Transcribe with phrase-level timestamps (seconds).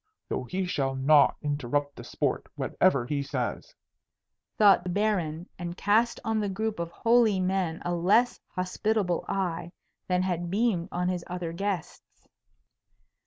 [0.29, 3.75] "Though he shall not interrupt the sport, whatever he says,"
[4.57, 9.71] thought the Baron, and cast on the group of holy men a less hospitable eye
[10.07, 12.27] than had beamed on his other guests.